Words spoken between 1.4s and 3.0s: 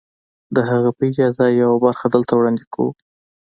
يې يوه برخه دلته وړاندې کوو.